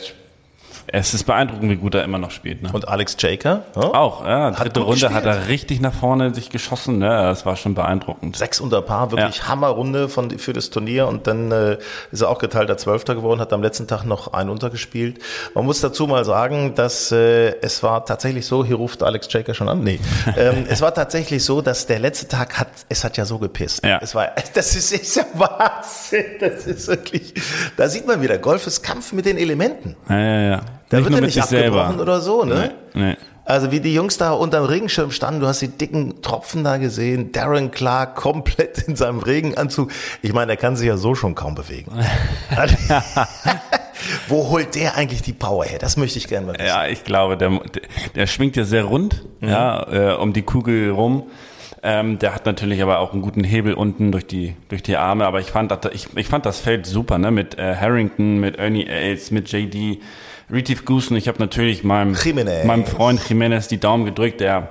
[0.92, 2.64] es ist beeindruckend, wie gut er immer noch spielt.
[2.64, 2.70] Ne?
[2.72, 3.64] Und Alex Jaker?
[3.76, 3.82] Ja?
[3.82, 4.52] Auch, ja.
[4.52, 5.14] Dritte Runde gespielt.
[5.14, 6.98] hat er richtig nach vorne sich geschossen.
[6.98, 7.08] Ne?
[7.08, 8.36] Das war schon beeindruckend.
[8.36, 9.48] Sechs unter Paar, wirklich ja.
[9.48, 11.08] Hammerrunde von, für das Turnier.
[11.08, 11.78] Und dann äh,
[12.12, 15.20] ist er auch geteilter Zwölfter geworden, hat am letzten Tag noch ein untergespielt.
[15.54, 19.54] Man muss dazu mal sagen, dass äh, es war tatsächlich so, hier ruft Alex Jaker
[19.54, 19.84] schon an.
[19.84, 20.00] Nee.
[20.38, 23.86] ähm, es war tatsächlich so, dass der letzte Tag hat, es hat ja so gepisst.
[23.86, 24.00] Ja.
[24.02, 26.26] Es war, das ist, ist ja Wahnsinn.
[26.40, 27.34] Das ist wirklich,
[27.78, 29.96] da sieht man wieder, Golf ist Kampf mit den Elementen.
[30.10, 30.62] Ja, ja, ja.
[30.90, 32.02] Da nicht wird er nicht abgebrochen selber.
[32.02, 32.72] oder so, ne?
[32.94, 33.18] Nee, nee.
[33.50, 37.32] Also wie die Jungs da unterm Regenschirm standen, du hast die dicken Tropfen da gesehen,
[37.32, 39.92] Darren Clark komplett in seinem Regenanzug.
[40.22, 41.92] Ich meine, er kann sich ja so schon kaum bewegen.
[44.28, 45.80] Wo holt der eigentlich die Power her?
[45.80, 46.68] Das möchte ich gerne mal wissen.
[46.68, 47.60] Ja, ich glaube, der,
[48.14, 49.50] der schwingt ja sehr rund, mhm.
[49.50, 51.24] ja, äh, um die Kugel rum.
[51.82, 55.26] Ähm, der hat natürlich aber auch einen guten Hebel unten durch die durch die Arme.
[55.26, 57.32] Aber ich fand, ich, ich fand das Feld super, ne?
[57.32, 60.00] Mit äh, Harrington, mit Ernie Els, mit JD.
[60.52, 61.16] Retief Goosen.
[61.16, 62.16] Ich habe natürlich meinem,
[62.66, 64.70] meinem Freund Jimenez die Daumen gedrückt, der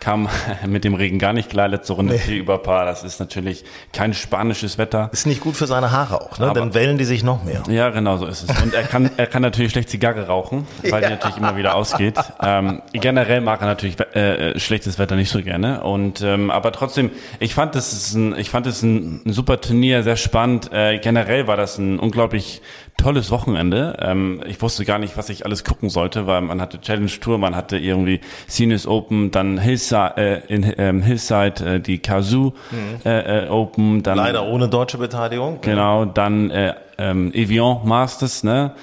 [0.00, 0.28] kam
[0.66, 1.68] mit dem Regen gar nicht klar.
[1.68, 2.18] Letzte Runde nee.
[2.18, 2.84] viel über Paar.
[2.84, 5.10] Das ist natürlich kein spanisches Wetter.
[5.12, 6.46] Ist nicht gut für seine Haare auch, ne?
[6.46, 7.62] Aber, Dann wellen die sich noch mehr.
[7.68, 8.62] Ja, genau so ist es.
[8.62, 11.08] Und er kann, er kann natürlich schlecht Zigarre rauchen, weil ja.
[11.08, 12.14] die natürlich immer wieder ausgeht.
[12.40, 15.82] Ähm, generell mag er natürlich äh, schlechtes Wetter nicht so gerne.
[15.82, 19.60] Und ähm, aber trotzdem, ich fand das ist ein, ich fand es ein, ein super
[19.60, 20.70] Turnier, sehr spannend.
[20.72, 22.62] Äh, generell war das ein unglaublich
[22.96, 23.96] tolles Wochenende.
[24.00, 27.38] Ähm, ich wusste gar nicht, was ich alles gucken sollte, weil man hatte Challenge Tour,
[27.38, 33.00] man hatte irgendwie Sinus Open, dann Hillside, äh, in ähm, Hillside äh, die Kazoo mhm.
[33.04, 35.60] äh, äh, Open, dann leider ohne deutsche Beteiligung.
[35.60, 38.74] Genau, dann äh, ähm, Evian Masters, ne?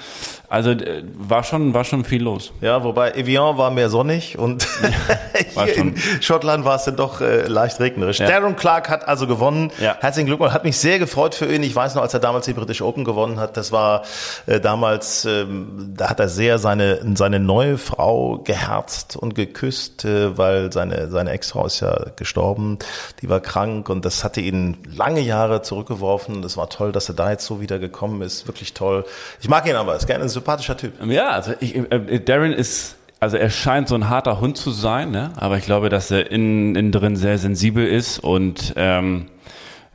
[0.53, 2.51] Also äh, war schon war schon viel los.
[2.61, 4.67] Ja, wobei Evian war mehr sonnig und
[5.55, 8.19] ja, hier in Schottland war es dann doch äh, leicht regnerisch.
[8.19, 8.27] Ja.
[8.27, 9.71] Darren Clark hat also gewonnen.
[9.79, 9.97] Ja.
[9.99, 10.53] Herzlichen Glückwunsch.
[10.53, 11.63] Hat mich sehr gefreut für ihn.
[11.63, 14.03] Ich weiß noch, als er damals die British Open gewonnen hat, das war
[14.45, 20.37] äh, damals, ähm, da hat er sehr seine seine neue Frau geherzt und geküsst, äh,
[20.37, 22.77] weil seine seine Ex-Frau ist ja gestorben.
[23.23, 26.43] Die war krank und das hatte ihn lange Jahre zurückgeworfen.
[26.43, 28.47] Das war toll, dass er da jetzt so wieder gekommen ist.
[28.47, 29.05] Wirklich toll.
[29.41, 29.95] Ich mag ihn aber.
[29.95, 30.93] Ist gerne ein sympathischer Typ.
[31.05, 35.11] Ja, also ich, äh, Darren ist, also er scheint so ein harter Hund zu sein,
[35.11, 35.31] ne?
[35.35, 39.27] aber ich glaube, dass er innen, innen drin sehr sensibel ist und ähm,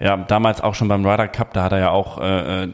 [0.00, 2.68] ja, damals auch schon beim Ryder Cup, da hat er ja auch äh, äh,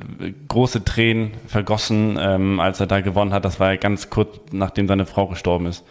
[0.49, 3.47] große Tränen vergossen, ähm, als er da gewonnen hat.
[3.47, 5.85] Das war ja ganz kurz, nachdem seine Frau gestorben ist.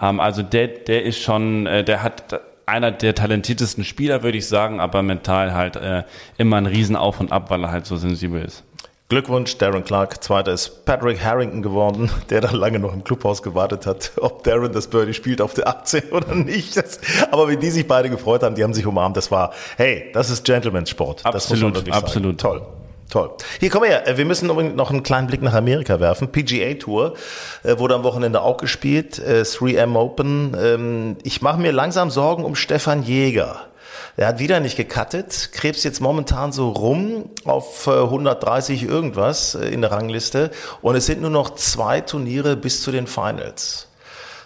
[0.00, 4.46] Ähm, also der, der ist schon, äh, der hat einer der talentiertesten Spieler, würde ich
[4.46, 6.04] sagen, aber mental halt äh,
[6.36, 8.62] immer ein Riesen auf und ab, weil er halt so sensibel ist.
[9.08, 10.22] Glückwunsch, Darren Clark.
[10.22, 14.70] Zweiter ist Patrick Harrington geworden, der dann lange noch im Clubhaus gewartet hat, ob Darren
[14.72, 16.76] das Birdie spielt auf der 18 oder nicht.
[16.76, 19.16] Das, aber wie die sich beide gefreut haben, die haben sich umarmt.
[19.16, 21.24] Das war, hey, das ist Gentleman's-Sport.
[21.24, 22.38] Absolut, absolut.
[22.38, 22.60] Toll.
[23.08, 23.30] Toll.
[23.58, 24.18] Hier kommen wir her.
[24.18, 26.28] Wir müssen noch einen kleinen Blick nach Amerika werfen.
[26.28, 27.14] PGA Tour
[27.62, 29.18] äh, wurde am Wochenende auch gespielt.
[29.18, 30.54] 3M äh, Open.
[30.62, 33.67] Ähm, ich mache mir langsam Sorgen um Stefan Jäger.
[34.16, 39.68] Er hat wieder nicht gecuttet, krebst jetzt momentan so rum auf 130 äh, irgendwas äh,
[39.68, 40.50] in der Rangliste
[40.82, 43.88] und es sind nur noch zwei Turniere bis zu den Finals.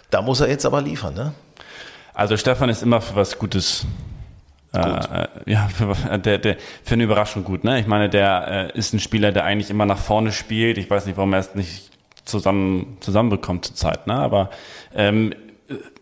[0.09, 1.33] Da muss er jetzt aber liefern, ne?
[2.13, 3.85] Also Stefan ist immer für was Gutes
[4.73, 7.63] Äh, ja, für, der, der, für eine Überraschung gut.
[7.63, 7.79] Ne?
[7.79, 10.79] Ich meine, der äh, ist ein Spieler, der eigentlich immer nach vorne spielt.
[10.79, 11.91] Ich weiß nicht, warum er es nicht
[12.25, 14.07] zusammen zusammenbekommt zurzeit.
[14.07, 14.15] Ne?
[14.15, 14.49] Aber
[14.95, 15.35] ähm,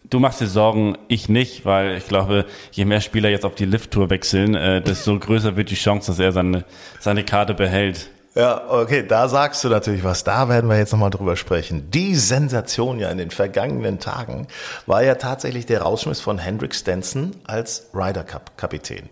[0.10, 3.65] du machst dir Sorgen, ich nicht, weil ich glaube, je mehr Spieler jetzt auf die
[3.65, 6.65] Lift-Tour wechseln, äh, desto größer wird die Chance, dass er seine,
[7.00, 8.10] seine Karte behält.
[8.34, 10.24] Ja, okay, da sagst du natürlich was.
[10.24, 11.91] Da werden wir jetzt nochmal drüber sprechen.
[11.91, 14.47] Die Sensation ja in den vergangenen Tagen
[14.86, 19.10] war ja tatsächlich der Rausschmiss von Hendrik Stenson als Ryder Cup Kapitän.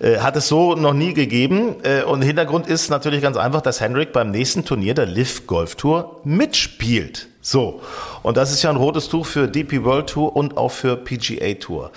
[0.00, 1.76] Äh, hat es so noch nie gegeben.
[1.82, 5.74] Äh, und Hintergrund ist natürlich ganz einfach, dass Hendrik beim nächsten Turnier der Liv Golf
[5.74, 7.28] Tour mitspielt.
[7.44, 7.82] So.
[8.22, 11.54] Und das ist ja ein rotes Tuch für DP World Tour und auch für PGA
[11.54, 11.90] Tour.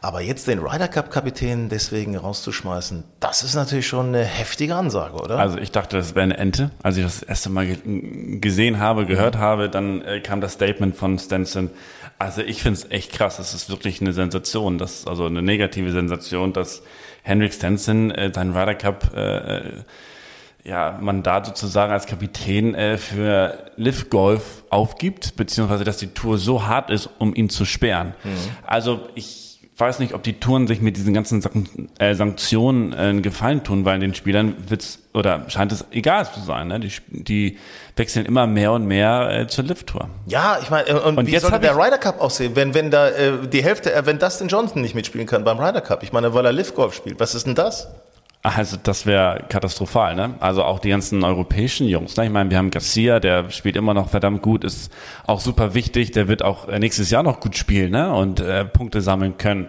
[0.00, 5.14] Aber jetzt den Ryder Cup Kapitän deswegen rauszuschmeißen, das ist natürlich schon eine heftige Ansage,
[5.14, 5.38] oder?
[5.38, 6.70] Also ich dachte, das wäre eine Ente.
[6.82, 7.76] Als ich das erste Mal
[8.40, 11.70] gesehen habe, gehört habe, dann äh, kam das Statement von Stenson.
[12.18, 13.38] Also ich finde es echt krass.
[13.38, 16.82] Das ist wirklich eine Sensation, das, also eine negative Sensation, dass
[17.22, 19.62] Henrik Stenson äh, seinen Ryder Cup äh, äh,
[20.64, 26.66] ja, Mandat sozusagen als Kapitän äh, für Live Golf aufgibt, beziehungsweise dass die Tour so
[26.66, 28.14] hart ist, um ihn zu sperren.
[28.22, 28.30] Mhm.
[28.64, 29.42] Also ich
[29.76, 31.42] weiß nicht, ob die Touren sich mit diesen ganzen
[31.98, 36.68] äh, Sanktionen äh, Gefallen tun, weil den Spielern wird's oder scheint es egal zu sein.
[36.68, 36.78] Ne?
[36.78, 37.58] Die, die
[37.96, 40.08] wechseln immer mehr und mehr äh, zur Lift-Tour.
[40.26, 43.08] Ja, ich meine, und, und wie jetzt sollte der Ryder Cup aussehen, wenn, wenn da
[43.08, 46.02] äh, die Hälfte, äh, wenn Dustin Johnson nicht mitspielen kann beim Ryder Cup?
[46.02, 47.18] Ich meine, weil er Lift Golf spielt.
[47.18, 47.88] Was ist denn das?
[48.44, 50.34] Also das wäre katastrophal, ne?
[50.40, 52.16] Also auch die ganzen europäischen Jungs.
[52.16, 52.24] Ne?
[52.24, 54.92] Ich meine, wir haben Garcia, der spielt immer noch verdammt gut, ist
[55.28, 56.10] auch super wichtig.
[56.10, 58.12] Der wird auch äh, nächstes Jahr noch gut spielen, ne?
[58.12, 59.68] Und äh, Punkte sammeln können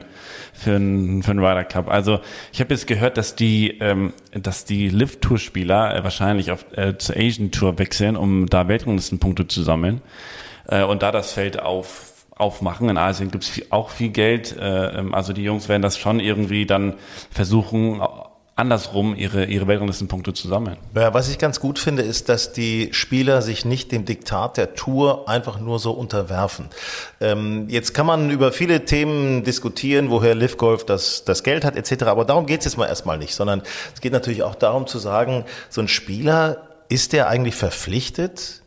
[0.53, 1.87] für einen für einen Ryder Cup.
[1.87, 2.19] Also
[2.51, 6.65] ich habe jetzt gehört, dass die ähm, dass die Live Tour Spieler äh, wahrscheinlich auf
[6.75, 10.01] äh, zur Asian Tour wechseln, um da Weltranglistenpunkte zu sammeln.
[10.67, 12.89] Äh, und da das Feld auf aufmachen.
[12.89, 14.57] In Asien gibt es auch viel Geld.
[14.57, 16.95] Äh, ähm, also die Jungs werden das schon irgendwie dann
[17.29, 18.01] versuchen
[18.55, 20.77] andersrum ihre, ihre Weltranglistenpunkte zu sammeln.
[20.93, 24.75] Ja, was ich ganz gut finde, ist, dass die Spieler sich nicht dem Diktat der
[24.75, 26.67] Tour einfach nur so unterwerfen.
[27.19, 31.75] Ähm, jetzt kann man über viele Themen diskutieren, woher Liv Golf das, das Geld hat
[31.75, 33.63] etc., aber darum geht es jetzt mal erstmal nicht, sondern
[33.95, 38.61] es geht natürlich auch darum zu sagen, so ein Spieler, ist der eigentlich verpflichtet,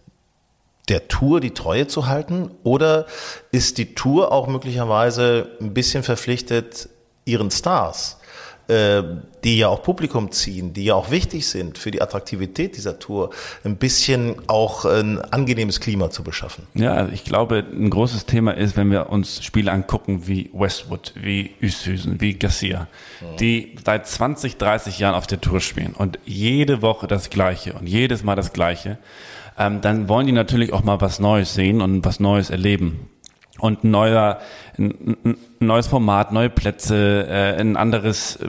[0.89, 3.07] der Tour die Treue zu halten oder
[3.53, 6.89] ist die Tour auch möglicherweise ein bisschen verpflichtet,
[7.25, 8.16] ihren Stars
[8.69, 13.31] die ja auch Publikum ziehen, die ja auch wichtig sind für die Attraktivität dieser Tour,
[13.65, 16.67] ein bisschen auch ein angenehmes Klima zu beschaffen.
[16.75, 21.15] Ja, also ich glaube, ein großes Thema ist, wenn wir uns Spiele angucken wie Westwood,
[21.15, 22.89] wie Üshüsen, wie Garcia,
[23.21, 23.37] mhm.
[23.37, 27.87] die seit 20, 30 Jahren auf der Tour spielen und jede Woche das Gleiche und
[27.87, 28.99] jedes Mal das Gleiche,
[29.59, 33.09] ähm, dann wollen die natürlich auch mal was Neues sehen und was Neues erleben
[33.59, 34.39] und ein neuer,
[34.79, 38.49] ein, ein neues Format, neue Plätze, äh, ein anderes äh,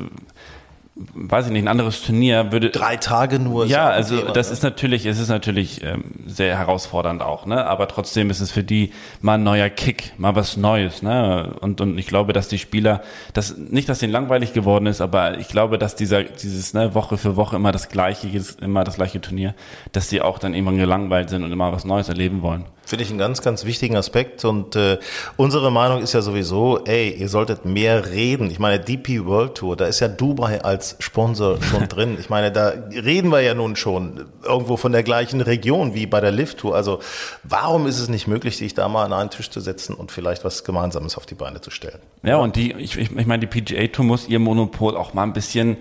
[1.13, 2.70] weiß ich nicht, ein anderes Turnier würde.
[2.70, 3.65] Drei Tage nur.
[3.65, 4.54] Ja, also Thema, das ne?
[4.54, 7.65] ist natürlich, es ist natürlich ähm, sehr herausfordernd auch, ne?
[7.65, 8.91] Aber trotzdem ist es für die
[9.22, 11.56] mal ein neuer Kick, mal was Neues, ne?
[11.62, 13.02] Und und ich glaube, dass die Spieler,
[13.34, 17.17] das nicht, dass denen langweilig geworden ist, aber ich glaube, dass dieser dieses ne, Woche
[17.17, 18.30] für Woche immer das gleiche,
[18.62, 19.54] immer das gleiche Turnier,
[19.91, 22.65] dass die auch dann irgendwann gelangweilt sind und immer was Neues erleben wollen.
[22.88, 24.45] Finde ich einen ganz, ganz wichtigen Aspekt.
[24.45, 24.97] Und äh,
[25.36, 28.50] unsere Meinung ist ja sowieso, ey, ihr solltet mehr reden.
[28.50, 32.15] Ich meine, DP World Tour, da ist ja Dubai als Sponsor schon drin.
[32.17, 36.21] Ich meine, da reden wir ja nun schon irgendwo von der gleichen Region wie bei
[36.21, 36.76] der Lift Tour.
[36.76, 37.00] Also
[37.43, 40.45] warum ist es nicht möglich, sich da mal an einen Tisch zu setzen und vielleicht
[40.45, 42.00] was Gemeinsames auf die Beine zu stellen?
[42.23, 45.34] Ja, und die, ich, ich meine, die PGA Tour muss ihr Monopol auch mal ein
[45.34, 45.76] bisschen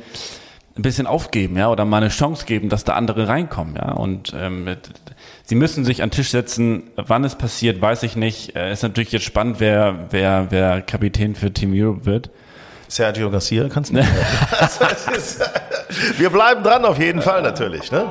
[0.76, 3.92] ein bisschen aufgeben, ja, oder mal eine Chance geben, dass da andere reinkommen, ja.
[3.92, 4.68] Und ähm,
[5.44, 6.90] Sie müssen sich an den Tisch setzen.
[6.96, 8.56] Wann es passiert, weiß ich nicht.
[8.56, 12.30] Äh, ist natürlich jetzt spannend, wer, wer, wer Kapitän für Team Europe wird.
[12.88, 14.08] Sergio Garcia kannst du nicht.
[16.18, 17.90] Wir bleiben dran auf jeden Fall natürlich.
[17.92, 18.06] Ne?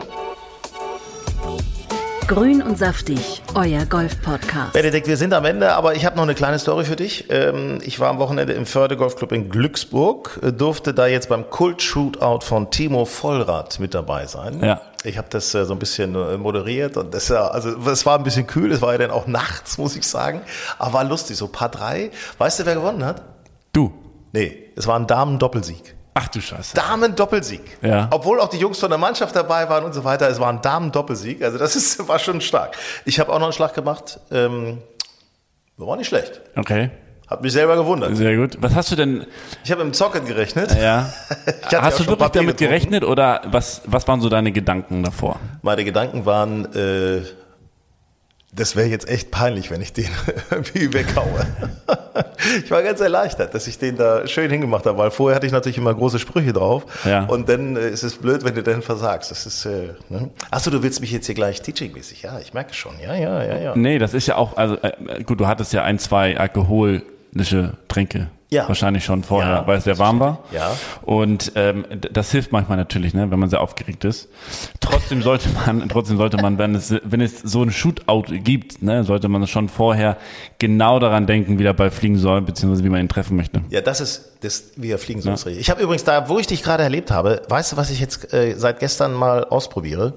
[2.28, 4.74] Grün und saftig, euer Golf-Podcast.
[4.74, 7.30] Benedikt, wir sind am Ende, aber ich habe noch eine kleine Story für dich.
[7.30, 11.48] Ähm, ich war am Wochenende im Förde Golfclub in Glücksburg, äh, durfte da jetzt beim
[11.52, 14.60] Kult-Shootout von Timo Vollrath mit dabei sein.
[14.64, 14.82] Ja.
[15.04, 18.18] Ich habe das äh, so ein bisschen äh, moderiert und das ja, also es war
[18.18, 20.42] ein bisschen kühl, es war ja dann auch nachts, muss ich sagen,
[20.80, 22.10] aber war lustig, so Paar drei.
[22.40, 23.22] Weißt du, wer gewonnen hat?
[23.72, 23.94] Du.
[24.32, 25.96] Nee, es war ein Damen-Doppelsieg.
[26.18, 26.76] Ach du Scheiße.
[26.76, 27.78] Damen-Doppelsieg.
[27.82, 28.08] Ja.
[28.10, 30.30] Obwohl auch die Jungs von der Mannschaft dabei waren und so weiter.
[30.30, 31.44] Es war ein Damen-Doppelsieg.
[31.44, 32.78] Also das ist, war schon stark.
[33.04, 34.22] Ich habe auch noch einen Schlag gemacht.
[34.32, 34.80] Ähm,
[35.76, 36.40] war nicht schlecht.
[36.56, 36.90] Okay.
[37.28, 38.16] Hat mich selber gewundert.
[38.16, 38.56] Sehr gut.
[38.62, 39.26] Was hast du denn?
[39.66, 40.74] Ich habe im Zocken gerechnet.
[40.80, 41.12] Ja.
[41.74, 45.42] hast du wirklich damit gerechnet oder was, was waren so deine Gedanken davor?
[45.64, 47.24] Meine Gedanken waren, äh,
[48.56, 50.08] Das wäre jetzt echt peinlich, wenn ich den
[50.50, 51.46] irgendwie weghaue.
[52.64, 55.52] ich war ganz erleichtert, dass ich den da schön hingemacht habe, weil vorher hatte ich
[55.52, 56.86] natürlich immer große Sprüche drauf.
[57.04, 57.26] Ja.
[57.26, 59.30] Und dann äh, ist es blöd, wenn du dann versagst.
[59.30, 60.30] Das ist, äh, ne?
[60.52, 62.22] Achso, du willst mich jetzt hier gleich teaching-mäßig.
[62.22, 62.94] Ja, ich merke schon.
[63.02, 63.76] Ja, ja, ja, ja.
[63.76, 68.28] Nee, das ist ja auch, also äh, gut, du hattest ja ein, zwei alkoholische Tränke.
[68.52, 68.68] Ja.
[68.68, 70.44] Wahrscheinlich schon vorher, Ja, weil es sehr warm war.
[70.52, 70.72] Ja.
[71.02, 74.28] Und ähm, das hilft manchmal natürlich, ne, wenn man sehr aufgeregt ist.
[74.82, 79.04] Trotzdem sollte man, trotzdem sollte man, wenn es, wenn es so ein Shootout gibt, ne,
[79.04, 80.18] sollte man schon vorher
[80.60, 83.62] genau daran denken, wie der Ball fliegen soll, beziehungsweise wie man ihn treffen möchte.
[83.70, 85.34] Ja, das ist das, wie er fliegen soll.
[85.34, 85.58] richtig.
[85.58, 88.32] Ich habe übrigens da, wo ich dich gerade erlebt habe, weißt du, was ich jetzt
[88.32, 90.14] äh, seit gestern mal ausprobiere?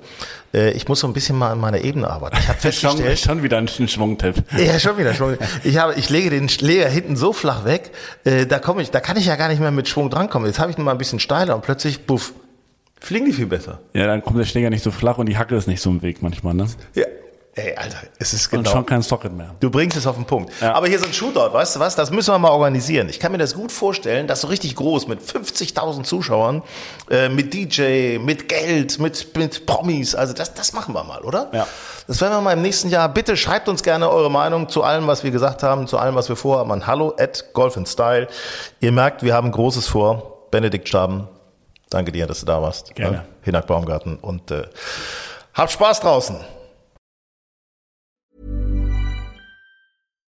[0.52, 2.36] Äh, ich muss so ein bisschen mal an meiner Ebene arbeiten.
[2.38, 4.36] Ich habe Schon, festgestellt, schon wieder ein Schwungtipp.
[4.58, 5.36] Ja, schon wieder Schwung.
[5.64, 7.67] Ich habe, ich lege den Schläger hinten so flach weg,
[8.24, 10.46] äh, da komme ich, da kann ich ja gar nicht mehr mit Schwung drankommen.
[10.46, 12.32] Jetzt habe ich ihn mal ein bisschen steiler und plötzlich, buff,
[13.00, 13.80] fliegen die viel besser.
[13.92, 16.02] Ja, dann kommt der Schläger nicht so flach und die Hacke ist nicht so im
[16.02, 16.66] Weg manchmal, ne?
[16.94, 17.04] Ja.
[17.58, 18.70] Ey, Alter, es ist Und genau.
[18.70, 19.52] schon kein Socket mehr.
[19.58, 20.52] Du bringst es auf den Punkt.
[20.62, 21.96] Aber hier so ein Shootout, weißt du was?
[21.96, 23.08] Das müssen wir mal organisieren.
[23.08, 26.62] Ich kann mir das gut vorstellen, dass so richtig groß mit 50.000 Zuschauern,
[27.10, 30.14] äh, mit DJ, mit Geld, mit, mit Promis.
[30.14, 31.50] Also das, das machen wir mal, oder?
[31.52, 31.66] Ja.
[32.06, 33.08] Das werden wir mal im nächsten Jahr.
[33.08, 36.28] Bitte schreibt uns gerne eure Meinung zu allem, was wir gesagt haben, zu allem, was
[36.28, 38.28] wir vorhaben an hallo at Golf Style.
[38.78, 40.46] Ihr merkt, wir haben Großes vor.
[40.52, 41.26] Benedikt Staben,
[41.90, 42.94] danke dir, dass du da warst.
[42.94, 43.16] Gerne.
[43.16, 44.62] Ja, Hinak Baumgarten und äh,
[45.54, 46.36] habt Spaß draußen.